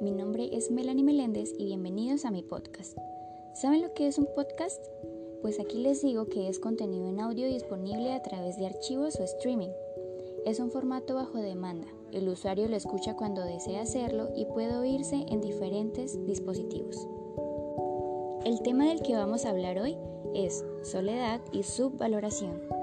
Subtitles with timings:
[0.00, 2.96] mi nombre es Melanie Meléndez y bienvenidos a mi podcast.
[3.52, 4.80] ¿Saben lo que es un podcast?
[5.42, 9.24] Pues aquí les digo que es contenido en audio disponible a través de archivos o
[9.24, 9.70] streaming.
[10.46, 11.88] Es un formato bajo demanda.
[12.12, 17.08] El usuario lo escucha cuando desea hacerlo y puede oírse en diferentes dispositivos.
[18.44, 19.96] El tema del que vamos a hablar hoy
[20.32, 22.79] es soledad y subvaloración.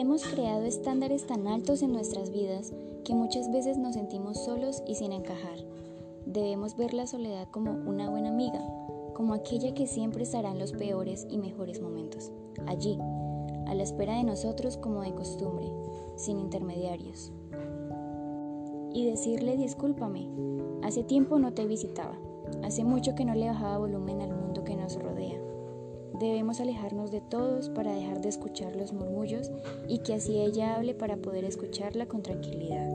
[0.00, 2.72] Hemos creado estándares tan altos en nuestras vidas
[3.04, 5.58] que muchas veces nos sentimos solos y sin encajar.
[6.24, 8.64] Debemos ver la soledad como una buena amiga,
[9.12, 12.30] como aquella que siempre estará en los peores y mejores momentos,
[12.68, 12.96] allí,
[13.66, 15.66] a la espera de nosotros como de costumbre,
[16.14, 17.32] sin intermediarios.
[18.92, 20.28] Y decirle discúlpame,
[20.84, 22.16] hace tiempo no te visitaba,
[22.62, 25.37] hace mucho que no le bajaba volumen al mundo que nos rodea.
[26.18, 29.52] Debemos alejarnos de todos para dejar de escuchar los murmullos
[29.86, 32.88] y que así ella hable para poder escucharla con tranquilidad.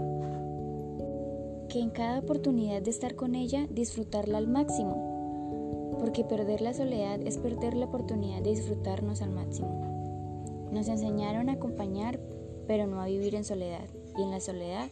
[1.70, 7.22] Que en cada oportunidad de estar con ella disfrutarla al máximo, porque perder la soledad
[7.22, 10.70] es perder la oportunidad de disfrutarnos al máximo.
[10.74, 12.20] Nos enseñaron a acompañar,
[12.68, 14.90] pero no a vivir en soledad, y en la soledad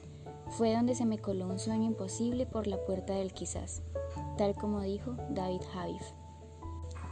[0.51, 3.81] fue donde se me coló un sueño imposible por la puerta del quizás,
[4.37, 6.20] tal como dijo David Javif.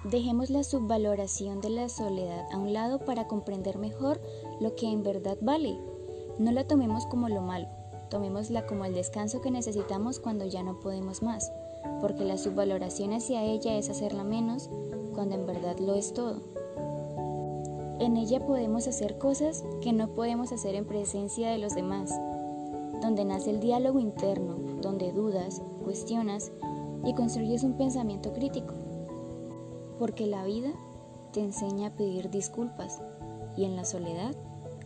[0.05, 4.21] Dejemos la subvaloración de la soledad a un lado para comprender mejor
[4.61, 5.77] lo que en verdad vale.
[6.37, 7.67] No la tomemos como lo malo,
[8.09, 11.51] tomémosla como el descanso que necesitamos cuando ya no podemos más,
[11.99, 14.69] porque la subvaloración hacia ella es hacerla menos
[15.13, 16.37] cuando en verdad lo es todo.
[17.99, 22.17] En ella podemos hacer cosas que no podemos hacer en presencia de los demás,
[23.01, 26.53] donde nace el diálogo interno, donde dudas, cuestionas
[27.03, 28.73] y construyes un pensamiento crítico
[29.99, 30.71] porque la vida
[31.33, 33.01] te enseña a pedir disculpas
[33.55, 34.35] y en la soledad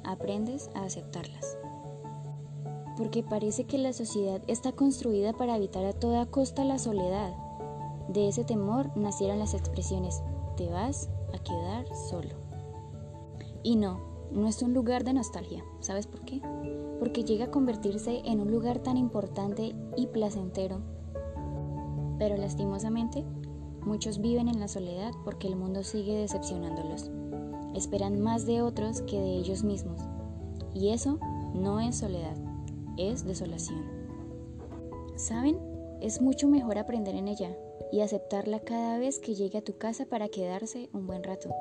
[0.03, 1.57] aprendes a aceptarlas.
[2.97, 7.33] Porque parece que la sociedad está construida para evitar a toda costa la soledad.
[8.09, 10.21] De ese temor nacieron las expresiones,
[10.57, 12.35] te vas a quedar solo.
[13.61, 15.63] Y no, no es un lugar de nostalgia.
[15.79, 16.41] ¿Sabes por qué?
[16.99, 20.81] Porque llega a convertirse en un lugar tan importante y placentero.
[22.19, 23.23] Pero lastimosamente
[23.85, 27.11] Muchos viven en la soledad porque el mundo sigue decepcionándolos.
[27.75, 29.99] Esperan más de otros que de ellos mismos.
[30.73, 31.19] Y eso
[31.53, 32.37] no es soledad,
[32.97, 33.83] es desolación.
[35.15, 35.57] ¿Saben?
[36.01, 37.55] Es mucho mejor aprender en ella
[37.91, 41.53] y aceptarla cada vez que llegue a tu casa para quedarse un buen rato.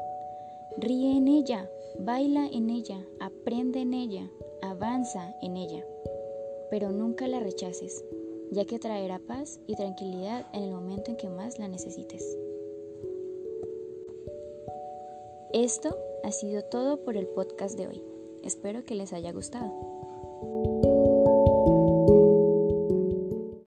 [0.78, 1.69] Ríe en ella,
[1.99, 4.31] baila en ella, aprende en ella,
[4.62, 5.84] avanza en ella,
[6.71, 8.03] pero nunca la rechaces
[8.53, 12.39] ya que traerá paz y tranquilidad en el momento en que más la necesites.
[15.55, 18.03] Esto ha sido todo por el podcast de hoy.
[18.43, 19.73] Espero que les haya gustado.